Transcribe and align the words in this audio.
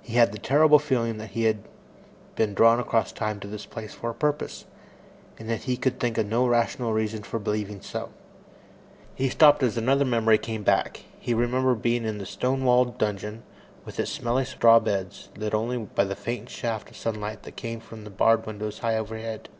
He 0.00 0.14
had 0.14 0.32
the 0.32 0.38
terrible 0.38 0.78
feeling 0.78 1.18
that 1.18 1.32
he 1.32 1.44
had 1.44 1.64
been 2.34 2.54
drawn 2.54 2.80
across 2.80 3.12
time 3.12 3.38
to 3.40 3.46
this 3.46 3.66
place 3.66 3.92
for 3.92 4.08
a 4.08 4.14
purpose, 4.14 4.64
and 5.38 5.50
yet 5.50 5.64
he 5.64 5.76
could 5.76 6.00
think 6.00 6.16
of 6.16 6.24
no 6.24 6.46
rational 6.46 6.94
reason 6.94 7.24
for 7.24 7.38
believing 7.38 7.82
so. 7.82 8.08
He 9.14 9.28
stopped 9.28 9.62
as 9.62 9.76
another 9.76 10.06
memory 10.06 10.38
came 10.38 10.62
back. 10.62 11.04
He 11.20 11.34
remembered 11.34 11.82
being 11.82 12.06
in 12.06 12.16
the 12.16 12.24
stone 12.24 12.64
walled 12.64 12.96
dungeon, 12.96 13.42
with 13.84 14.00
its 14.00 14.10
smelly 14.10 14.46
straw 14.46 14.80
beds, 14.80 15.28
lit 15.36 15.52
only 15.52 15.76
by 15.76 16.04
the 16.04 16.16
faint 16.16 16.48
shaft 16.48 16.88
of 16.90 16.96
sunlight 16.96 17.42
that 17.42 17.56
came 17.56 17.78
from 17.78 18.04
the 18.04 18.08
barred 18.10 18.46
window 18.46 18.70
high 18.70 18.96
overhead. 18.96 19.50